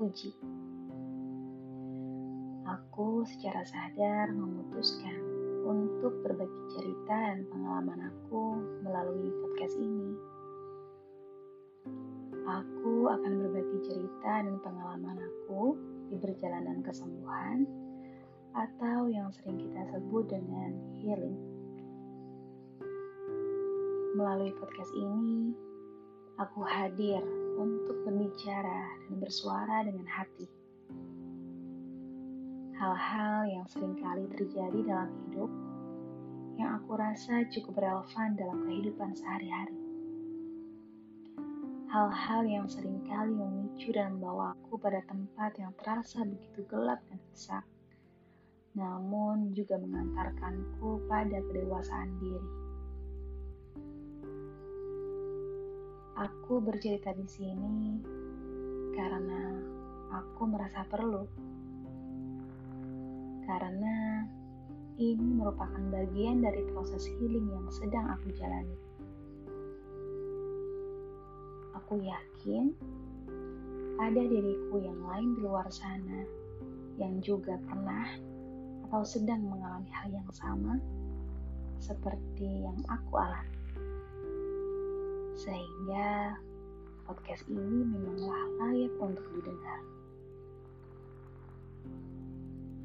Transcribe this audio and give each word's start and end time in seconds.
terpuji. 0.00 0.32
Aku 2.64 3.20
secara 3.28 3.60
sadar 3.68 4.32
memutuskan 4.32 5.20
untuk 5.68 6.24
berbagi 6.24 6.62
cerita 6.72 7.36
dan 7.36 7.44
pengalaman 7.52 8.08
aku 8.08 8.56
melalui 8.80 9.28
podcast 9.44 9.76
ini. 9.76 10.16
Aku 12.48 13.12
akan 13.12 13.44
berbagi 13.44 13.92
cerita 13.92 14.40
dan 14.40 14.56
pengalaman 14.64 15.20
aku 15.20 15.76
di 16.08 16.16
perjalanan 16.16 16.80
kesembuhan 16.80 17.68
atau 18.56 19.12
yang 19.12 19.28
sering 19.36 19.60
kita 19.60 19.84
sebut 19.92 20.32
dengan 20.32 20.72
healing. 20.96 21.36
Melalui 24.16 24.56
podcast 24.56 24.90
ini, 24.96 25.52
aku 26.40 26.64
hadir 26.64 27.20
untuk 27.60 28.00
berbicara 28.08 28.79
dan 29.10 29.18
bersuara 29.18 29.82
dengan 29.82 30.06
hati. 30.06 30.46
Hal-hal 32.78 33.50
yang 33.50 33.66
sering 33.66 33.98
kali 33.98 34.30
terjadi 34.30 34.78
dalam 34.86 35.10
hidup 35.26 35.50
yang 36.62 36.78
aku 36.78 36.94
rasa 36.94 37.42
cukup 37.50 37.82
relevan 37.82 38.38
dalam 38.38 38.62
kehidupan 38.70 39.10
sehari-hari. 39.18 39.74
Hal-hal 41.90 42.46
yang 42.46 42.70
sering 42.70 43.02
kali 43.02 43.34
memicu 43.34 43.90
dan 43.90 44.14
membawaku 44.14 44.78
pada 44.78 45.02
tempat 45.10 45.58
yang 45.58 45.74
terasa 45.82 46.22
begitu 46.22 46.62
gelap 46.70 47.02
dan 47.10 47.18
sesak 47.34 47.66
namun 48.78 49.50
juga 49.50 49.74
mengantarkanku 49.82 51.02
pada 51.10 51.42
kedewasaan 51.50 52.10
diri. 52.22 52.50
Aku 56.20 56.60
bercerita 56.60 57.16
di 57.16 57.26
sini 57.26 57.98
karena 59.00 59.40
aku 60.12 60.42
merasa 60.44 60.84
perlu. 60.84 61.24
Karena 63.48 64.28
ini 65.00 65.40
merupakan 65.40 65.80
bagian 65.88 66.44
dari 66.44 66.60
proses 66.76 67.08
healing 67.16 67.48
yang 67.48 67.64
sedang 67.72 68.12
aku 68.12 68.28
jalani. 68.36 68.76
Aku 71.80 71.96
yakin 71.96 72.76
ada 73.96 74.20
diriku 74.20 74.76
yang 74.84 75.00
lain 75.08 75.32
di 75.32 75.40
luar 75.48 75.66
sana 75.72 76.20
yang 77.00 77.24
juga 77.24 77.56
pernah 77.64 78.04
atau 78.84 79.00
sedang 79.00 79.40
mengalami 79.48 79.88
hal 79.96 80.12
yang 80.12 80.28
sama 80.28 80.76
seperti 81.80 82.68
yang 82.68 82.76
aku 82.84 83.16
alami. 83.16 83.56
Sehingga 85.40 86.36
podcast 87.06 87.44
ini 87.48 87.84
memanglah 87.84 88.42
layak 88.60 88.94
untuk 89.00 89.26
didengar. 89.36 89.80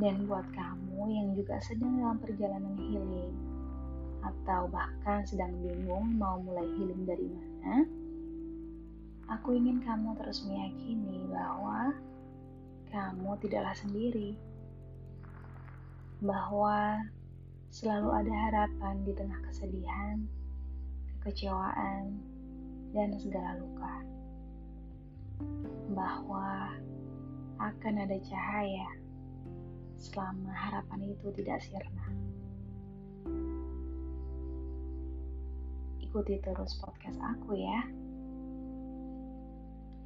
Dan 0.00 0.26
buat 0.26 0.46
kamu 0.56 1.02
yang 1.12 1.28
juga 1.36 1.60
sedang 1.62 2.00
dalam 2.00 2.18
perjalanan 2.18 2.74
healing 2.80 3.34
atau 4.22 4.70
bahkan 4.70 5.22
sedang 5.26 5.52
bingung 5.62 6.16
mau 6.16 6.38
mulai 6.42 6.66
healing 6.78 7.02
dari 7.06 7.28
mana, 7.28 7.86
aku 9.30 9.54
ingin 9.54 9.82
kamu 9.82 10.14
terus 10.18 10.42
meyakini 10.46 11.26
bahwa 11.30 11.94
kamu 12.92 13.30
tidaklah 13.40 13.72
sendiri 13.72 14.36
bahwa 16.22 17.02
selalu 17.72 18.14
ada 18.14 18.34
harapan 18.46 18.94
di 19.02 19.12
tengah 19.16 19.40
kesedihan, 19.48 20.22
kekecewaan, 21.18 22.20
dan 22.92 23.16
segala 23.16 23.56
luka. 23.60 23.94
Bahwa 25.92 26.72
akan 27.60 27.94
ada 28.04 28.16
cahaya 28.24 28.88
selama 29.96 30.52
harapan 30.52 31.12
itu 31.12 31.28
tidak 31.36 31.60
sirna. 31.60 32.06
Ikuti 36.00 36.36
terus 36.44 36.76
podcast 36.80 37.18
aku 37.20 37.56
ya. 37.56 37.80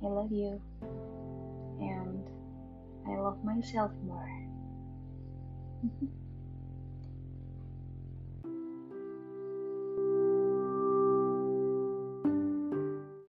I 0.05 0.09
love 0.13 0.31
you. 0.31 0.61
And 1.81 2.23
I 3.09 3.17
love 3.19 3.43
myself 3.43 3.91
more. 4.05 4.35